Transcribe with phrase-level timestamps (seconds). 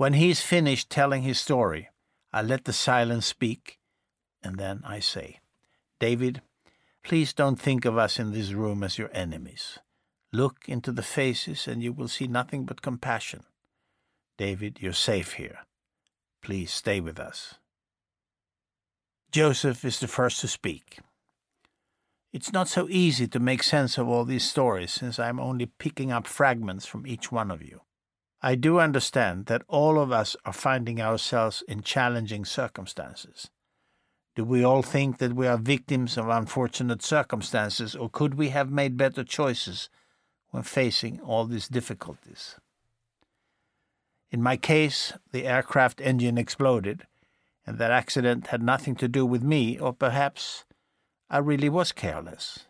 [0.00, 1.90] When he's finished telling his story,
[2.32, 3.78] I let the silence speak,
[4.42, 5.40] and then I say,
[5.98, 6.40] David,
[7.04, 9.78] please don't think of us in this room as your enemies.
[10.32, 13.42] Look into the faces, and you will see nothing but compassion.
[14.38, 15.66] David, you're safe here.
[16.40, 17.56] Please stay with us.
[19.30, 21.00] Joseph is the first to speak.
[22.32, 26.10] It's not so easy to make sense of all these stories since I'm only picking
[26.10, 27.82] up fragments from each one of you.
[28.42, 33.50] I do understand that all of us are finding ourselves in challenging circumstances.
[34.34, 38.70] Do we all think that we are victims of unfortunate circumstances, or could we have
[38.70, 39.90] made better choices
[40.50, 42.56] when facing all these difficulties?
[44.30, 47.06] In my case, the aircraft engine exploded,
[47.66, 50.64] and that accident had nothing to do with me, or perhaps
[51.28, 52.66] I really was careless.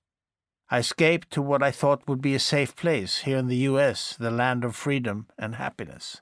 [0.72, 4.14] I escaped to what I thought would be a safe place here in the US,
[4.16, 6.20] the land of freedom and happiness.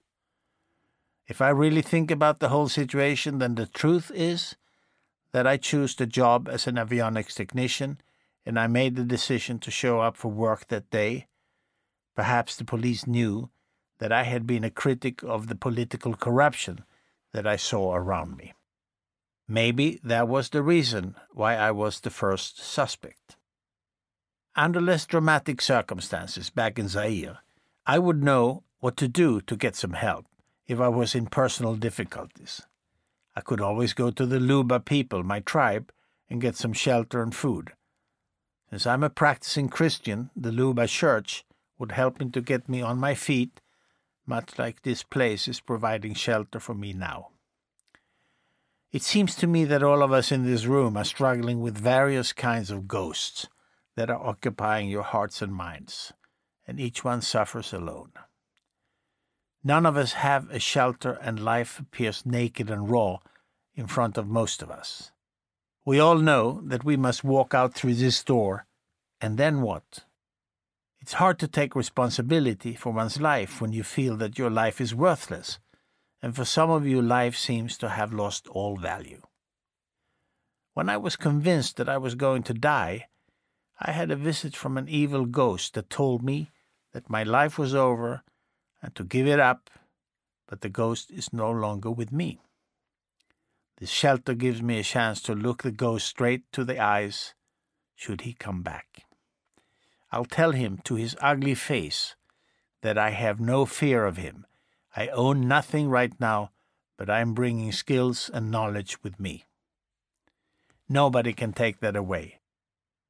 [1.26, 4.56] If I really think about the whole situation, then the truth is
[5.32, 8.00] that I chose the job as an avionics technician
[8.46, 11.26] and I made the decision to show up for work that day.
[12.16, 13.50] Perhaps the police knew
[13.98, 16.84] that I had been a critic of the political corruption
[17.34, 18.54] that I saw around me.
[19.46, 23.37] Maybe that was the reason why I was the first suspect.
[24.58, 27.38] Under less dramatic circumstances back in Zaire,
[27.86, 30.26] I would know what to do to get some help
[30.66, 32.62] if I was in personal difficulties.
[33.36, 35.92] I could always go to the Luba people, my tribe,
[36.28, 37.70] and get some shelter and food.
[38.68, 41.44] Since I'm a practicing Christian, the Luba church
[41.78, 43.60] would help me to get me on my feet,
[44.26, 47.28] much like this place is providing shelter for me now.
[48.90, 52.32] It seems to me that all of us in this room are struggling with various
[52.32, 53.46] kinds of ghosts
[53.98, 56.12] that are occupying your hearts and minds,
[56.68, 58.12] and each one suffers alone.
[59.64, 63.18] None of us have a shelter, and life appears naked and raw
[63.74, 65.10] in front of most of us.
[65.84, 68.66] We all know that we must walk out through this door,
[69.20, 70.04] and then what?
[71.00, 74.94] It's hard to take responsibility for one's life when you feel that your life is
[74.94, 75.58] worthless,
[76.22, 79.22] and for some of you, life seems to have lost all value.
[80.74, 83.08] When I was convinced that I was going to die,
[83.80, 86.50] I had a visit from an evil ghost that told me
[86.92, 88.22] that my life was over
[88.82, 89.70] and to give it up,
[90.46, 92.40] but the ghost is no longer with me.
[93.78, 97.34] This shelter gives me a chance to look the ghost straight to the eyes
[97.94, 99.04] should he come back.
[100.10, 102.16] I'll tell him to his ugly face
[102.82, 104.46] that I have no fear of him.
[104.96, 106.50] I own nothing right now,
[106.96, 109.44] but I am bringing skills and knowledge with me.
[110.88, 112.37] Nobody can take that away.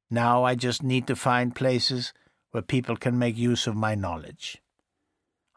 [0.09, 2.13] Now I just need to find places
[2.51, 4.61] where people can make use of my knowledge.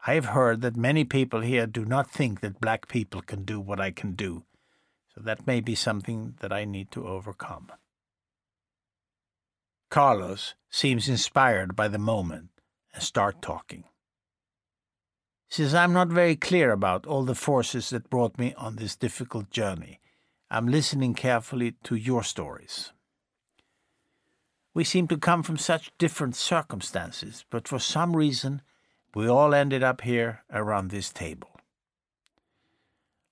[0.05, 3.59] I have heard that many people here do not think that black people can do
[3.59, 4.43] what I can do,
[5.13, 7.71] so that may be something that I need to overcome.
[9.89, 12.49] Carlos seems inspired by the moment
[12.93, 13.85] and start talking.
[15.49, 19.51] Since I'm not very clear about all the forces that brought me on this difficult
[19.51, 19.99] journey,
[20.49, 22.92] I'm listening carefully to your stories.
[24.73, 28.61] We seem to come from such different circumstances, but for some reason
[29.13, 31.51] we all ended up here around this table.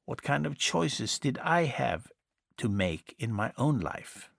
[0.05, 2.11] What kind of choices did I have
[2.57, 4.29] to make in my own life?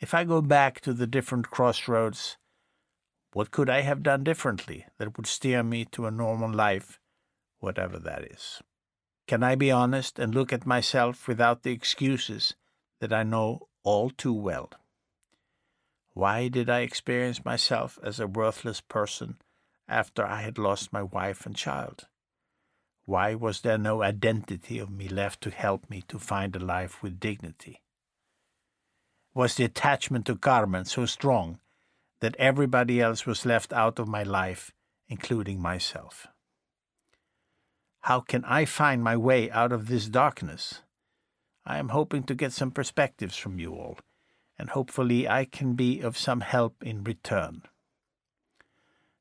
[0.00, 2.36] If I go back to the different crossroads,
[3.32, 6.98] what could I have done differently that would steer me to a normal life,
[7.58, 8.62] whatever that is?
[9.26, 12.54] Can I be honest and look at myself without the excuses
[13.00, 14.70] that I know all too well?
[16.14, 19.38] Why did I experience myself as a worthless person
[19.88, 22.06] after I had lost my wife and child?
[23.04, 27.02] Why was there no identity of me left to help me to find a life
[27.02, 27.82] with dignity?
[29.34, 31.58] Was the attachment to Carmen so strong
[32.20, 34.70] that everybody else was left out of my life,
[35.08, 36.28] including myself?
[38.02, 40.82] How can I find my way out of this darkness?
[41.66, 43.98] I am hoping to get some perspectives from you all
[44.58, 47.62] and hopefully I can be of some help in return.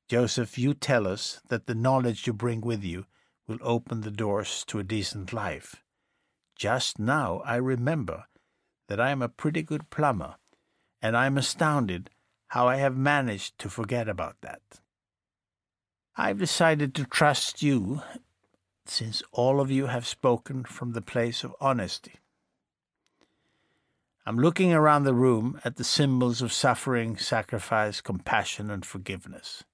[0.08, 3.06] Joseph, you tell us that the knowledge you bring with you
[3.48, 5.84] will open the doors to a decent life.
[6.56, 8.26] Just now I remember
[8.88, 10.36] that I am a pretty good plumber,
[11.02, 12.10] and I am astounded
[12.50, 14.62] how I have managed to forget about that.
[16.16, 18.04] I've decided to trust you
[18.86, 22.20] since all of you have spoken from the place of honesty.
[24.26, 29.66] I'm looking around the room at the symbols of suffering, sacrifice, compassion, and forgiveness.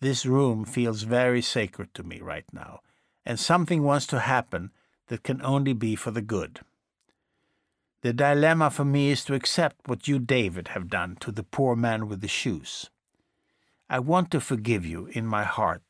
[0.00, 2.80] This room feels very sacred to me right now,
[3.24, 4.72] and something wants to happen
[5.06, 6.60] that can only be for the good.
[8.02, 11.76] The dilemma for me is to accept what you, David, have done to the poor
[11.76, 12.90] man with the shoes.
[13.88, 15.82] I want to forgive you in my heart,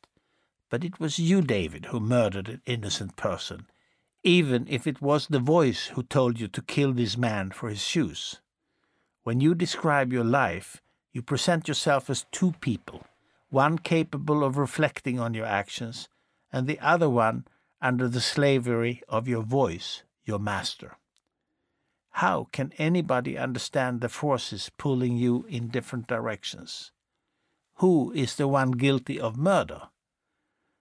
[0.69, 3.65] but it was you, David, who murdered an innocent person,
[4.23, 7.81] even if it was the voice who told you to kill this man for his
[7.81, 8.39] shoes.
[9.23, 10.81] When you describe your life,
[11.11, 13.05] you present yourself as two people,
[13.49, 16.07] one capable of reflecting on your actions,
[16.51, 17.45] and the other one
[17.81, 20.97] under the slavery of your voice, your master.
[22.15, 26.91] How can anybody understand the forces pulling you in different directions?
[27.75, 29.89] Who is the one guilty of murder?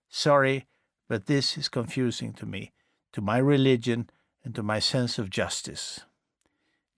[0.08, 0.66] Sorry,
[1.08, 2.72] but this is confusing to me,
[3.12, 4.08] to my religion,
[4.44, 6.00] and to my sense of justice.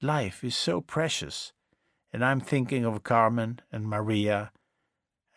[0.00, 1.52] Life is so precious,
[2.12, 4.52] and I'm thinking of Carmen and Maria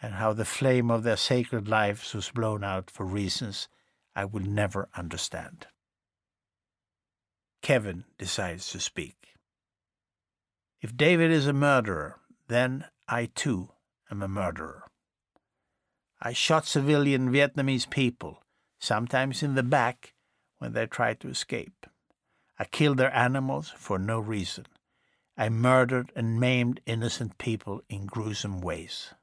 [0.02, 3.68] and how the flame of their sacred lives was blown out for reasons
[4.16, 5.68] I will never understand.
[7.62, 9.16] Kevin decides to speak.
[10.82, 13.70] If David is a murderer, then I too
[14.12, 14.84] am a murderer.
[16.22, 18.42] I shot civilian Vietnamese people,
[18.80, 20.15] sometimes in the back
[20.60, 21.86] when they tried to escape.
[22.58, 24.66] I killed their animals for no reason.
[25.38, 29.14] I murdered and maimed innocent people in gruesome ways.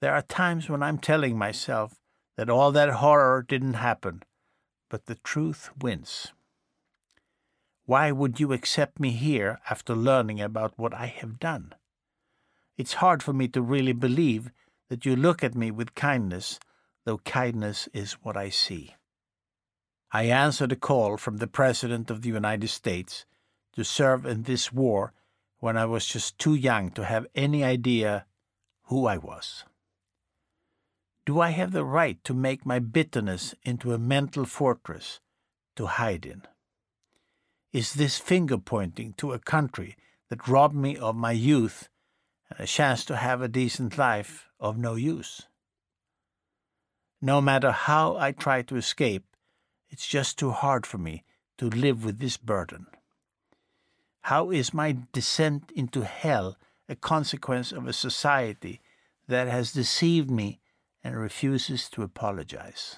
[0.00, 1.94] There are times when I'm telling myself
[2.36, 4.22] that all that horror didn't happen,
[4.88, 6.32] but the truth wins.
[7.84, 11.74] Why would you accept me here after learning about what I have done?
[12.76, 14.50] It's hard for me to really believe
[14.88, 16.60] that you look at me with kindness,
[17.04, 18.94] though kindness is what I see.
[20.10, 23.26] I answered a call from the President of the United States
[23.72, 25.12] to serve in this war
[25.58, 28.26] when I was just too young to have any idea
[28.84, 29.64] who I was.
[31.26, 35.20] Do I have the right to make my bitterness into a mental fortress
[35.76, 36.42] to hide in?
[37.70, 39.94] Is this finger pointing to a country
[40.30, 41.90] that robbed me of my youth
[42.48, 45.42] and a chance to have a decent life of no use?
[47.20, 49.26] No matter how I try to escape,
[49.90, 51.24] it's just too hard for me
[51.58, 52.86] to live with this burden.
[54.22, 56.56] How is my descent into hell
[56.88, 58.80] a consequence of a society
[59.26, 60.60] that has deceived me
[61.02, 62.96] and refuses to apologize?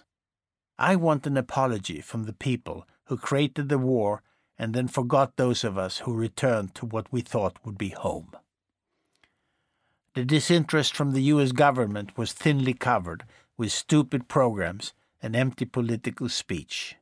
[0.78, 4.22] I want an apology from the people who created the war
[4.58, 8.32] and then forgot those of us who returned to what we thought would be home.
[10.14, 13.24] The disinterest from the US government was thinly covered
[13.56, 14.92] with stupid programs
[15.22, 16.96] and empty political speech.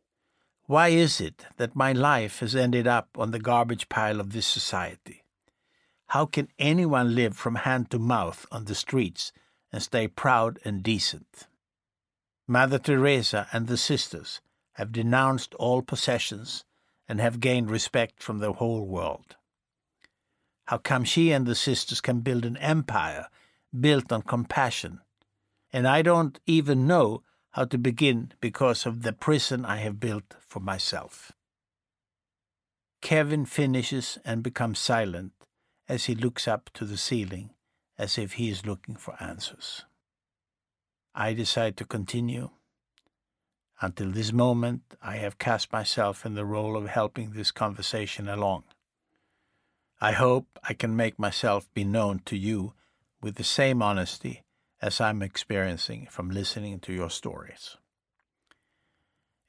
[0.67, 4.47] Why is it that my life has ended up on the garbage pile of this
[4.47, 5.25] society?
[6.09, 9.33] How can anyone live from hand to mouth on the streets
[9.73, 11.47] and stay proud and decent?
[12.47, 14.41] Mother Teresa and the sisters
[14.73, 16.65] have denounced all possessions
[17.09, 19.37] and have gained respect from the whole world.
[20.67, 23.29] How come she and the sisters can build an empire
[23.79, 25.01] built on compassion?
[25.73, 27.23] And I don't even know
[27.59, 31.33] how to begin because of the prison I have built for myself.
[33.03, 35.33] Kevin finishes and becomes silent
[35.89, 37.51] as he looks up to the ceiling
[37.99, 39.85] as if he is looking for answers.
[41.17, 42.51] I decide to continue
[43.81, 48.63] until this moment, I have cast myself in the role of helping this conversation along.
[50.01, 52.75] I hope I can make myself be known to you
[53.21, 54.45] with the same honesty
[54.81, 57.77] as I'm experiencing from listening to your stories.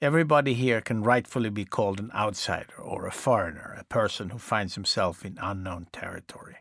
[0.02, 4.76] Everybody here can rightfully be called an outsider or a foreigner, a person who finds
[4.76, 6.58] himself in unknown territory.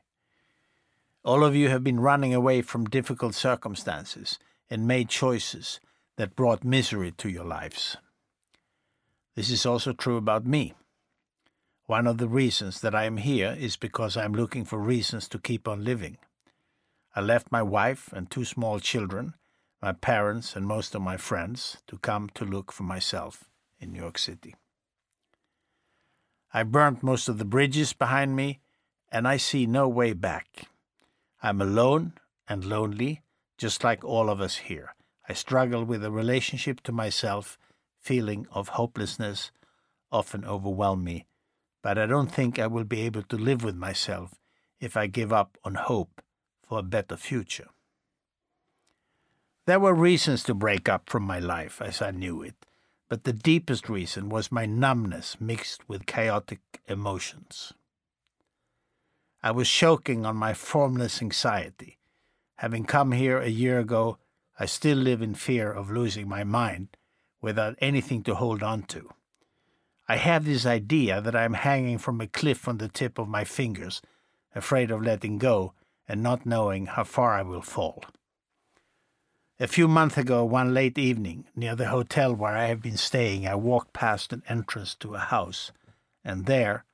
[1.24, 5.78] All of you have been running away from difficult circumstances and made choices
[6.16, 7.96] that brought misery to your lives.
[9.36, 10.74] This is also true about me.
[11.86, 15.28] One of the reasons that I am here is because I am looking for reasons
[15.28, 16.18] to keep on living.
[17.14, 19.34] I left my wife and two small children,
[19.82, 23.44] my parents, and most of my friends to come to look for myself
[23.80, 24.54] in New York City.
[26.52, 28.60] I burnt most of the bridges behind me,
[29.10, 30.68] and I see no way back.
[31.42, 32.14] I'm alone
[32.48, 33.22] and lonely,
[33.56, 34.94] just like all of us here.
[35.28, 37.58] I struggle with a relationship to myself,
[38.00, 39.50] feeling of hopelessness
[40.10, 41.26] often overwhelm me,
[41.82, 44.34] but I don't think I will be able to live with myself
[44.80, 46.22] if I give up on hope
[46.68, 47.68] for a better future.
[49.66, 52.66] There were reasons to break up from my life as I knew it,
[53.08, 57.72] but the deepest reason was my numbness mixed with chaotic emotions.
[59.42, 61.98] I was choking on my formless anxiety.
[62.56, 64.18] Having come here a year ago,
[64.58, 66.88] I still live in fear of losing my mind,
[67.40, 69.08] without anything to hold on to.
[70.08, 73.28] I have this idea that I am hanging from a cliff on the tip of
[73.28, 74.02] my fingers,
[74.54, 75.74] afraid of letting go
[76.08, 78.02] and not knowing how far I will fall.
[79.60, 83.46] A few months ago, one late evening, near the hotel where I have been staying,
[83.46, 85.72] I walked past an entrance to a house,
[86.24, 86.84] and there,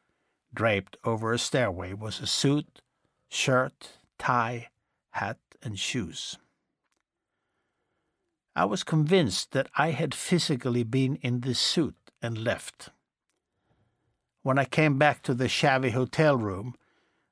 [0.52, 2.80] draped over a stairway, was a suit,
[3.28, 4.68] shirt, tie,
[5.10, 6.38] hat, and shoes.
[8.56, 12.90] I was convinced that I had physically been in this suit and left.
[14.42, 16.74] When I came back to the shabby hotel room,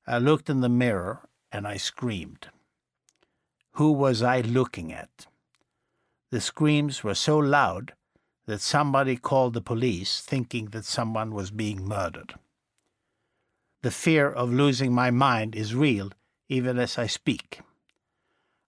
[0.06, 2.48] I looked in the mirror and I screamed.
[3.72, 5.26] Who was I looking at?
[6.30, 7.92] The screams were so loud
[8.46, 12.34] that somebody called the police thinking that someone was being murdered.
[13.82, 16.12] The fear of losing my mind is real
[16.48, 17.60] even as I speak.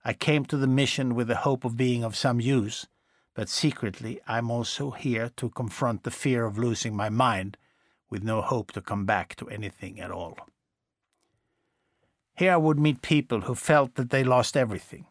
[0.04, 2.86] I came to the mission with the hope of being of some use,
[3.34, 7.56] but secretly I'm also here to confront the fear of losing my mind
[8.10, 10.38] with no hope to come back to anything at all.
[12.36, 15.06] Here I would meet people who felt that they lost everything.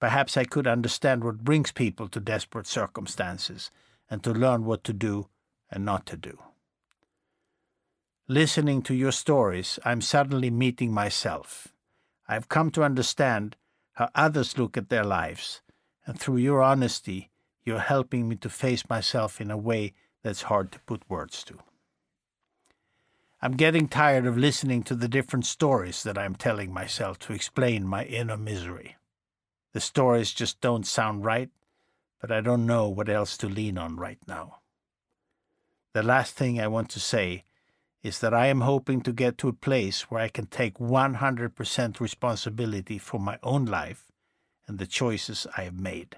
[0.00, 3.70] Perhaps I could understand what brings people to desperate circumstances
[4.08, 5.28] and to learn what to do
[5.70, 6.38] and not to do.
[8.28, 11.68] Listening to your stories, I'm suddenly meeting myself.
[12.26, 13.56] I've come to understand
[13.94, 15.60] how others look at their lives,
[16.06, 17.30] and through your honesty,
[17.64, 21.58] you're helping me to face myself in a way that's hard to put words to.
[23.40, 27.86] I'm getting tired of listening to the different stories that I'm telling myself to explain
[27.86, 28.96] my inner misery.
[29.74, 31.48] The stories just don't sound right,
[32.20, 34.58] but I don't know what else to lean on right now.
[35.94, 37.44] The last thing I want to say
[38.02, 42.00] is that I am hoping to get to a place where I can take 100%
[42.00, 44.10] responsibility for my own life
[44.66, 46.16] and the choices I have made.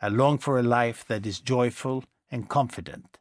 [0.00, 3.18] I long for a life that is joyful and confident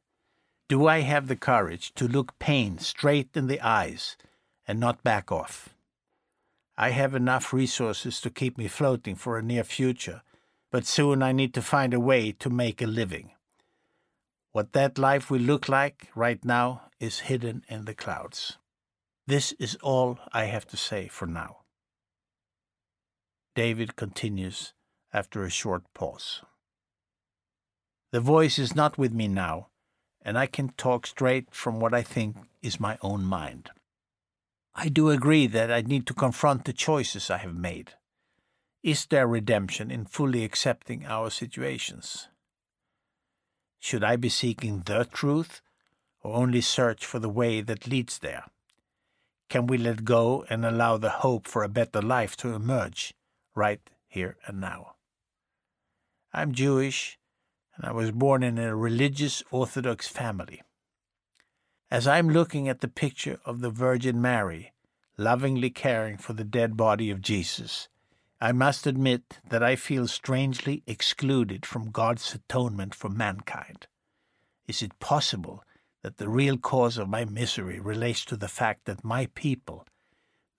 [0.68, 4.18] do I have the courage to look pain straight in the eyes
[4.68, 5.70] and not back off?
[6.76, 10.24] I have enough resources to keep me floating for a near future,
[10.72, 13.32] but soon I need to find a way to make a living.
[14.54, 18.58] What that life will look like right now is hidden in the clouds.
[19.28, 21.58] This is all I have to say for now.
[23.54, 24.74] David continues
[25.14, 26.42] after a short pause.
[28.12, 29.68] The voice is not with me now
[30.26, 33.70] and I can talk straight from what I think is my own mind.
[34.74, 37.94] I do agree that I need to confront the choices I have made.
[38.82, 42.28] Is there redemption in fully accepting our situations?
[43.80, 45.62] Should I be seeking the truth
[46.22, 48.46] or only search for the way that leads there?
[49.48, 53.14] Can we let go and allow the hope for a better life to emerge
[53.54, 54.96] right here and now?
[56.34, 57.20] I'm Jewish
[57.76, 60.62] and I was born in a religious Orthodox family.
[61.92, 64.74] As I'm looking at the picture of the Virgin Mary
[65.18, 67.88] lovingly caring for the dead body of Jesus,
[68.42, 73.88] I must admit that I feel strangely excluded from God's atonement for mankind.
[74.68, 75.64] Is it possible
[76.02, 79.86] that the real cause of my misery relates to the fact that my people,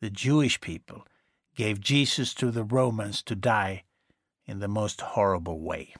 [0.00, 1.06] the Jewish people,
[1.54, 3.85] gave Jesus to the Romans to die
[4.46, 5.94] in the most horrible way?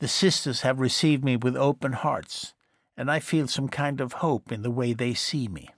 [0.00, 2.54] The sisters have received me with open hearts,
[2.96, 5.70] and I feel some kind of hope in the way they see me.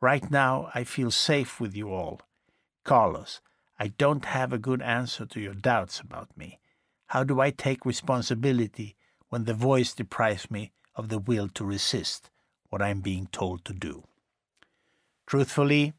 [0.00, 2.20] Right now, I feel safe with you all.
[2.84, 3.40] Carlos,
[3.78, 6.60] I don't have a good answer to your doubts about me.
[7.06, 8.96] How do I take responsibility
[9.28, 12.30] when the voice deprives me of the will to resist
[12.68, 14.04] what I am being told to do?
[15.26, 15.92] Truthfully,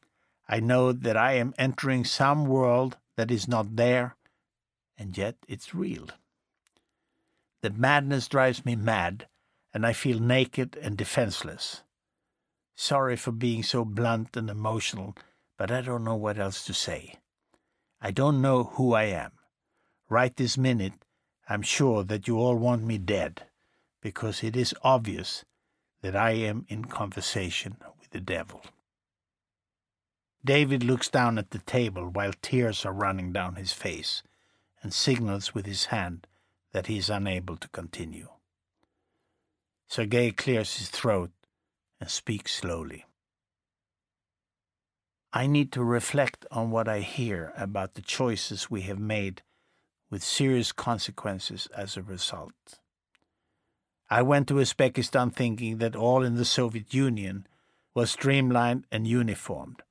[0.48, 4.15] I know that I am entering some world that is not there,
[4.98, 6.07] and yet it's real.
[7.63, 9.29] The madness drives me mad,
[9.74, 11.82] and I feel naked and defenseless.
[12.75, 15.15] Sorry for being so blunt and emotional,
[15.58, 17.20] but I don't know what else to say.
[18.01, 19.32] I don't know who I am.
[20.10, 21.05] Right this minute,
[21.48, 23.43] I'm sure that you all want me dead,
[24.01, 25.46] because it is obvious
[26.01, 28.62] that I am in conversation with the devil.
[30.43, 34.22] David looks down at the table while tears are running down his face
[34.82, 36.27] and signals with his hand
[36.74, 38.27] that he is unable to continue.
[39.88, 41.32] Sergei clears his throat
[42.01, 43.06] and speaks slowly.
[45.32, 49.42] I need to reflect on what I hear about the choices we have made
[50.10, 52.80] with serious consequences as a result.
[54.10, 57.48] I went to Uzbekistan thinking that all in the Soviet Union
[57.96, 59.82] was streamlined and uniformed.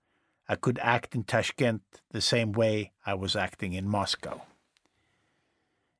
[0.48, 4.42] I could act in Tashkent the same way I was acting in Moscow.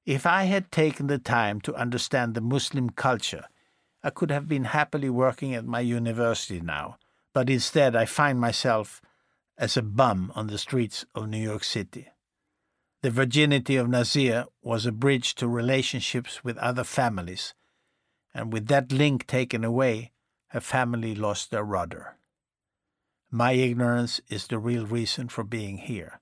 [0.04, 3.44] If I had taken the time to understand the Muslim culture,
[4.02, 6.99] I could have been happily working at my university now,
[7.32, 9.00] but instead I find myself
[9.56, 12.09] as a bum on the streets of New York City.
[13.02, 17.54] The virginity of Nazir was a bridge to relationships with other families,
[18.35, 20.11] and with that link taken away,
[20.49, 22.16] her family lost their rudder.
[23.30, 26.21] My ignorance is the real reason for being here.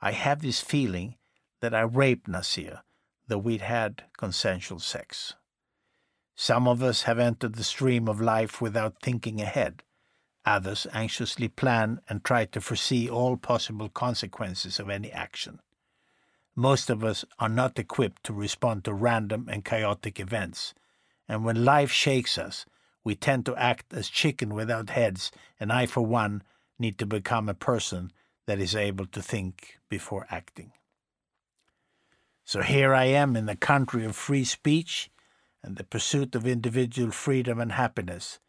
[0.00, 1.16] I have this feeling
[1.60, 2.82] that I raped Nasir,
[3.32, 5.32] though we'd had consensual sex.
[6.34, 9.82] Some of us have entered the stream of life without thinking ahead.
[10.44, 15.60] Others anxiously plan and try to foresee all possible consequences of any action.
[16.54, 20.74] Most of us are not equipped to respond to random and chaotic events,
[21.26, 22.66] and when life shakes us,
[23.02, 26.42] we tend to act as chicken without heads, and I, for one,
[26.78, 28.12] need to become a person
[28.46, 30.72] that is able to think before acting.
[32.44, 35.10] So here I am in the country of free speech
[35.62, 38.40] and the pursuit of individual freedom and happiness,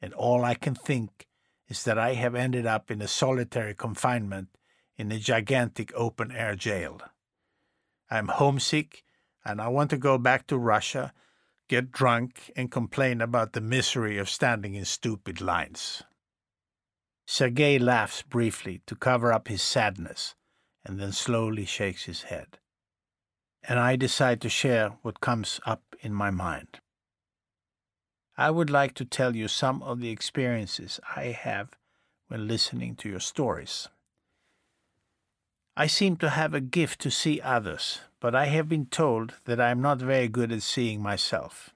[0.00, 1.26] and all I can think
[1.68, 4.48] is that I have ended up in a solitary confinement
[4.96, 7.00] in a gigantic open air jail.
[8.10, 9.04] I'm homesick
[9.44, 11.12] and I want to go back to Russia,
[11.68, 16.02] get drunk, and complain about the misery of standing in stupid lines.
[17.26, 20.34] Sergei laughs briefly to cover up his sadness
[20.84, 22.58] and then slowly shakes his head.
[23.64, 26.80] And I decide to share what comes up in my mind.
[28.36, 31.76] I would like to tell you some of the experiences I have
[32.28, 33.88] when listening to your stories.
[35.76, 39.60] I seem to have a gift to see others, but I have been told that
[39.60, 41.74] I am not very good at seeing myself.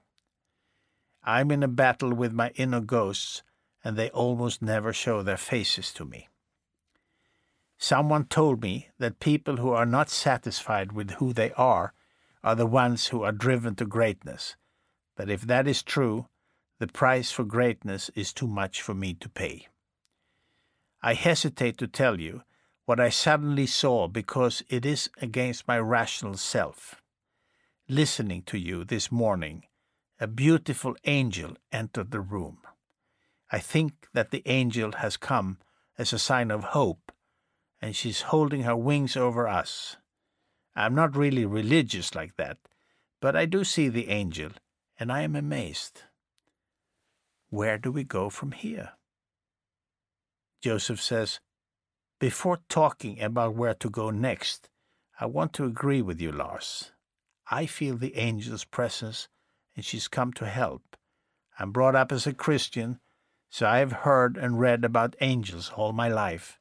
[1.23, 3.43] I'm in a battle with my inner ghosts
[3.83, 6.27] and they almost never show their faces to me.
[7.77, 11.93] Someone told me that people who are not satisfied with who they are
[12.43, 14.55] are the ones who are driven to greatness.
[15.15, 16.27] But if that is true,
[16.79, 19.67] the price for greatness is too much for me to pay.
[21.01, 22.43] I hesitate to tell you
[22.85, 27.01] what I suddenly saw because it is against my rational self.
[27.89, 29.63] Listening to you this morning,
[30.19, 32.59] a beautiful angel entered the room.
[33.51, 35.57] I think that the angel has come
[35.97, 37.11] as a sign of hope,
[37.81, 39.97] and she's holding her wings over us.
[40.75, 42.57] I'm not really religious like that,
[43.21, 44.51] but I do see the angel,
[44.99, 46.03] and I am amazed.
[47.49, 48.91] Where do we go from here?
[50.61, 51.39] Joseph says,
[52.19, 54.69] Before talking about where to go next,
[55.19, 56.91] I want to agree with you, Lars.
[57.49, 59.29] I feel the angel's presence,
[59.75, 60.97] and she's come to help.
[61.57, 62.99] I'm brought up as a Christian,
[63.49, 66.59] so I have heard and read about angels all my life,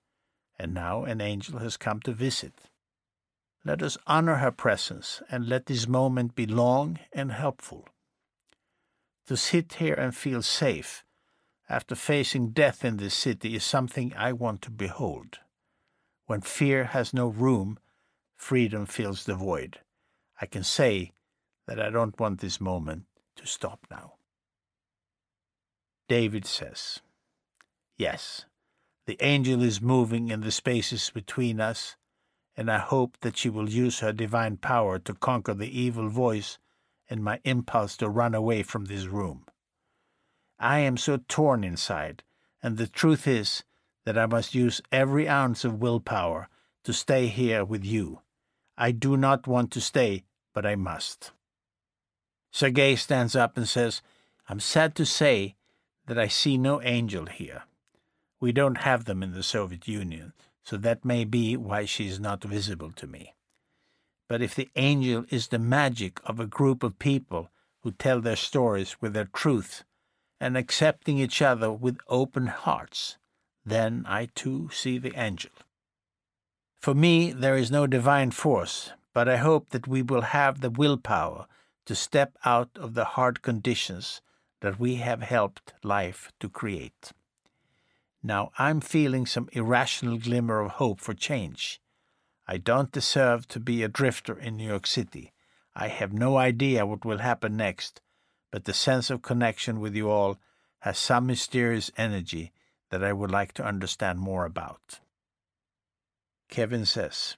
[0.58, 2.54] and now an angel has come to visit.
[3.64, 7.88] Let us honor her presence and let this moment be long and helpful.
[9.26, 11.04] To sit here and feel safe
[11.68, 15.38] after facing death in this city is something I want to behold.
[16.26, 17.78] When fear has no room,
[18.36, 19.80] freedom fills the void.
[20.40, 21.12] I can say
[21.66, 23.04] that I don't want this moment
[23.36, 24.14] to stop now.
[26.08, 27.00] David says,
[27.96, 28.44] Yes,
[29.06, 31.96] the angel is moving in the spaces between us,
[32.56, 36.58] and I hope that she will use her divine power to conquer the evil voice
[37.08, 39.46] and my impulse to run away from this room.
[40.58, 42.24] I am so torn inside,
[42.62, 43.62] and the truth is
[44.04, 46.48] that I must use every ounce of willpower
[46.84, 48.22] to stay here with you.
[48.76, 51.30] I do not want to stay, but I must.
[52.50, 54.02] Sergei stands up and says,
[54.48, 55.56] I'm sad to say
[56.06, 57.64] that I see no angel here.
[58.40, 62.20] We don't have them in the Soviet Union, so that may be why she is
[62.20, 63.34] not visible to me.
[64.28, 67.50] But if the angel is the magic of a group of people
[67.82, 69.84] who tell their stories with their truth
[70.40, 73.16] and accepting each other with open hearts,
[73.64, 75.52] then I too see the angel.
[76.80, 80.70] For me, there is no divine force, but I hope that we will have the
[80.70, 81.46] willpower
[81.86, 84.20] to step out of the hard conditions
[84.60, 87.12] that we have helped life to create.
[88.26, 91.80] Now I'm feeling some irrational glimmer of hope for change.
[92.48, 95.32] I don't deserve to be a drifter in New York City.
[95.76, 98.00] I have no idea what will happen next,
[98.50, 100.40] but the sense of connection with you all
[100.80, 102.50] has some mysterious energy
[102.90, 104.98] that I would like to understand more about.
[106.48, 107.36] Kevin says,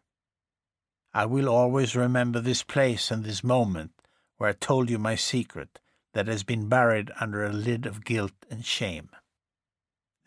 [1.13, 3.93] I will always remember this place and this moment
[4.39, 5.81] where I told you my secret
[6.15, 9.11] that has been buried under a lid of guilt and shame.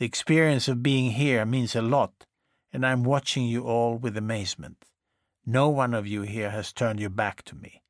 [0.01, 2.25] The experience of being here means a lot,
[2.73, 4.83] and I'm watching you all with amazement.
[5.45, 7.83] No one of you here has turned your back to me.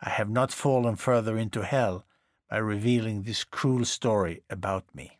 [0.00, 2.06] I have not fallen further into hell
[2.48, 5.18] by revealing this cruel story about me.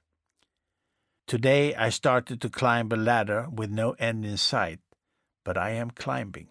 [1.27, 4.81] Today I started to climb a ladder with no end in sight,
[5.45, 6.49] but I am climbing.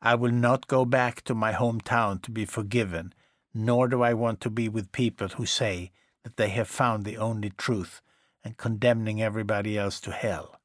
[0.00, 3.12] I will not go back to my hometown to be forgiven,
[3.52, 5.90] nor do I want to be with people who say
[6.22, 8.02] that they have found the only truth
[8.48, 10.58] and condemning everybody else to hell.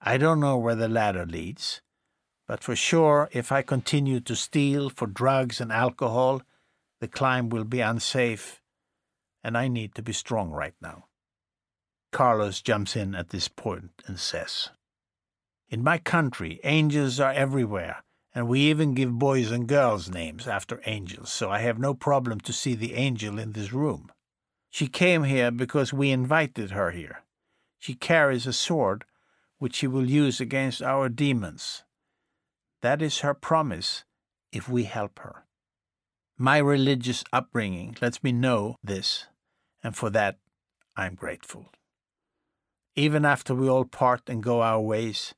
[0.00, 1.82] I don't know where the ladder leads,
[2.46, 6.42] but for sure, if I continue to steal for drugs and alcohol,
[7.00, 8.62] the climb will be unsafe,
[9.42, 11.06] and I need to be strong right now.
[12.12, 14.70] Carlos jumps in at this point and says,
[15.68, 20.80] In my country, angels are everywhere, and we even give boys and girls names after
[20.86, 24.12] angels, so I have no problem to see the angel in this room.
[24.74, 27.22] She came here because we invited her here.
[27.78, 29.04] She carries a sword
[29.58, 31.84] which she will use against our demons.
[32.82, 34.02] That is her promise
[34.50, 35.44] if we help her.
[36.36, 39.26] My religious upbringing lets me know this,
[39.84, 40.38] and for that
[40.96, 41.70] I am grateful.
[42.96, 45.36] Even after we all part and go our ways,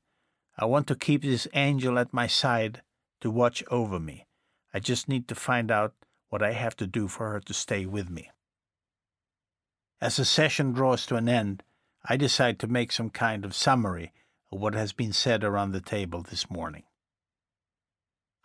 [0.57, 2.81] I want to keep this angel at my side
[3.21, 4.25] to watch over me.
[4.73, 5.93] I just need to find out
[6.29, 8.31] what I have to do for her to stay with me.
[9.99, 11.63] As the session draws to an end,
[12.05, 14.13] I decide to make some kind of summary
[14.51, 16.83] of what has been said around the table this morning.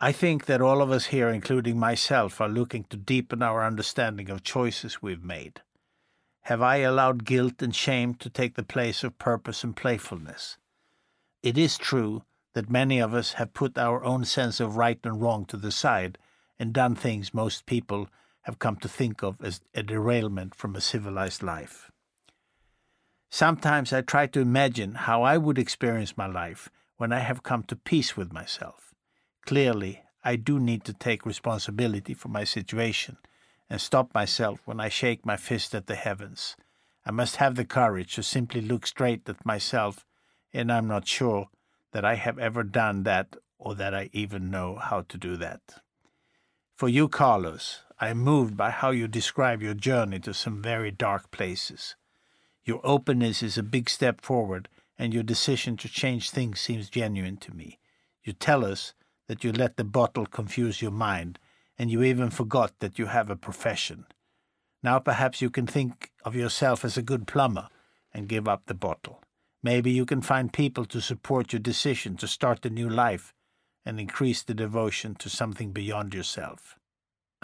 [0.01, 4.29] I think that all of us here, including myself, are looking to deepen our understanding
[4.29, 5.61] of choices we've made.
[6.41, 10.57] Have I allowed guilt and shame to take the place of purpose and playfulness?
[11.41, 15.21] It is true that many of us have put our own sense of right and
[15.21, 16.17] wrong to the side
[16.59, 18.09] and done things most people
[18.43, 21.91] have come to think of as a derailment from a civilized life.
[23.29, 27.63] Sometimes I try to imagine how I would experience my life when I have come
[27.63, 28.93] to peace with myself.
[29.45, 33.17] Clearly, I do need to take responsibility for my situation
[33.69, 36.55] and stop myself when I shake my fist at the heavens.
[37.05, 40.05] I must have the courage to simply look straight at myself,
[40.53, 41.47] and I'm not sure
[41.91, 45.61] that I have ever done that or that I even know how to do that.
[46.75, 50.91] For you, Carlos, I am moved by how you describe your journey to some very
[50.91, 51.95] dark places.
[52.65, 54.67] Your openness is a big step forward,
[54.99, 57.79] and your decision to change things seems genuine to me.
[58.21, 58.93] You tell us
[59.29, 61.39] that you let the bottle confuse your mind,
[61.79, 64.03] and you even forgot that you have a profession.
[64.83, 67.69] Now perhaps you can think of yourself as a good plumber
[68.13, 69.23] and give up the bottle.
[69.63, 73.33] Maybe you can find people to support your decision to start a new life
[73.85, 76.77] and increase the devotion to something beyond yourself.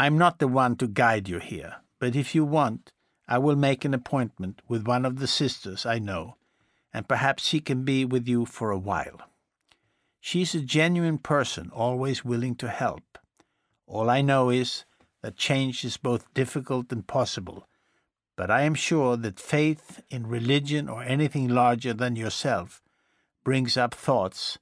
[0.01, 2.93] I'm not the one to guide you here, but if you want,
[3.27, 6.37] I will make an appointment with one of the sisters I know,
[6.93, 9.19] and perhaps she can be with you for a while.
[10.21, 13.17] She's a genuine person, always willing to help.
[13.87, 14.85] All I know is
[15.21, 17.67] that change is both difficult and possible,
[18.37, 22.81] but I am sure that faith in religion or anything larger than yourself
[23.43, 24.59] brings up thoughts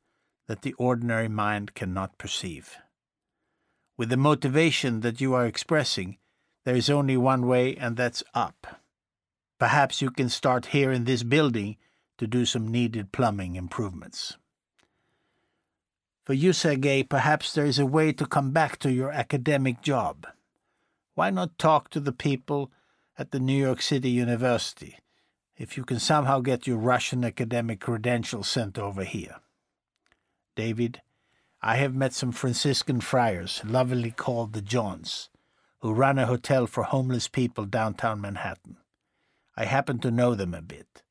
[0.47, 2.77] that the ordinary mind cannot perceive.
[3.97, 6.17] With the motivation that you are expressing,
[6.65, 8.79] there is only one way, and that's up.
[9.57, 11.77] Perhaps you can start here in this building
[12.19, 14.37] to do some needed plumbing improvements.
[16.25, 20.27] For you, Sergei, perhaps there is a way to come back to your academic job.
[21.15, 22.71] Why not talk to the people
[23.17, 24.99] at the New York City University
[25.55, 29.37] if you can somehow get your Russian academic credentials sent over here?
[30.55, 31.01] David,
[31.61, 35.29] I have met some Franciscan friars, lovingly called the Johns,
[35.79, 38.77] who run a hotel for homeless people downtown Manhattan.
[39.55, 41.01] I happen to know them a bit.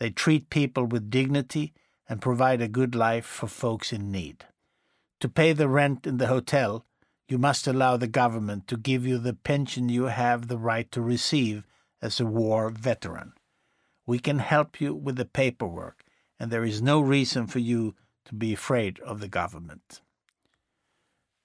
[0.00, 1.72] They treat people with dignity
[2.08, 4.44] and provide a good life for folks in need.
[5.20, 6.84] To pay the rent in the hotel,
[7.28, 11.00] you must allow the government to give you the pension you have the right to
[11.00, 11.64] receive
[12.02, 13.32] as a war veteran.
[14.06, 16.04] We can help you with the paperwork,
[16.38, 17.94] and there is no reason for you
[18.26, 20.00] to be afraid of the government.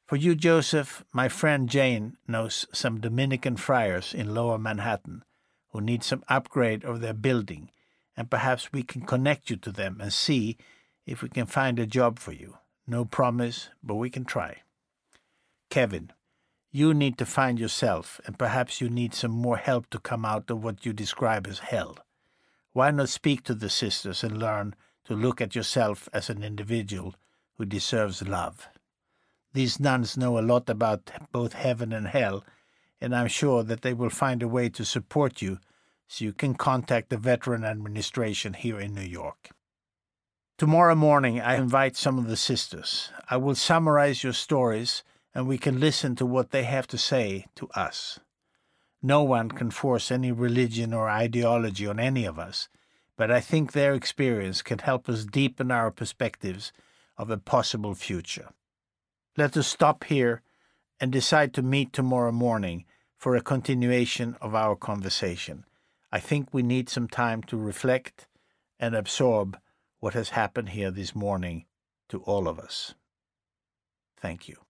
[0.05, 5.23] For you, Joseph, my friend Jane knows some Dominican friars in lower Manhattan
[5.71, 7.69] who need some upgrade of their building,
[8.17, 10.57] and perhaps we can connect you to them and see
[11.05, 12.57] if we can find a job for you.
[12.87, 14.63] No promise, but we can try.
[15.69, 16.11] Kevin,
[16.71, 20.49] you need to find yourself, and perhaps you need some more help to come out
[20.49, 21.97] of what you describe as hell.
[22.73, 24.75] Why not speak to the sisters and learn
[25.09, 27.15] to look at yourself as an individual
[27.57, 28.69] who deserves love?
[29.53, 32.45] These nuns know a lot about both heaven and hell,
[33.01, 35.57] and I'm sure that they will find a way to support you
[36.07, 39.49] so you can contact the Veteran Administration here in New York.
[40.59, 43.11] Tomorrow morning, I invite some of the sisters.
[43.31, 47.47] I will summarize your stories and we can listen to what they have to say
[47.55, 48.19] to us.
[49.01, 52.69] No one can force any religion or ideology on any of us,
[53.19, 56.71] but I think their experience can help us deepen our perspectives
[57.17, 58.47] of a possible future.
[59.35, 60.41] Let us stop here
[61.01, 62.85] and decide to meet tomorrow morning
[63.17, 65.65] for a continuation of our conversation.
[66.13, 68.25] I think we need some time to reflect
[68.79, 69.59] and absorb
[69.99, 71.65] what has happened here this morning
[72.07, 72.95] to all of us.
[74.15, 74.68] Thank you.